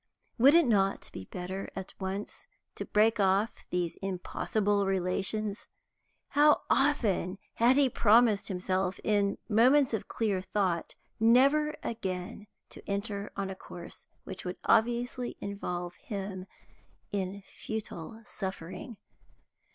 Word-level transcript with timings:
Would 0.39 0.55
it 0.55 0.65
not 0.65 1.11
be 1.13 1.25
better 1.25 1.69
at 1.75 1.93
once 1.99 2.47
to 2.73 2.85
break 2.85 3.19
off 3.19 3.63
these 3.69 3.97
impossible 3.97 4.87
relations? 4.87 5.67
How 6.29 6.63
often 6.71 7.37
he 7.53 7.83
had 7.83 7.93
promised 7.93 8.47
himself, 8.47 8.99
in 9.03 9.37
moments 9.47 9.93
of 9.93 10.07
clear 10.07 10.41
thought, 10.41 10.95
never 11.19 11.75
again 11.83 12.47
to 12.69 12.81
enter 12.89 13.31
on 13.37 13.51
a 13.51 13.55
course 13.55 14.07
which 14.23 14.43
would 14.43 14.57
obviously 14.65 15.37
involve 15.39 15.93
him 15.97 16.47
in 17.11 17.43
futile 17.45 18.23
suffering. 18.25 18.97